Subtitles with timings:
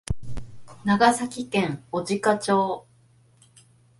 [0.83, 2.87] 長崎県小値賀町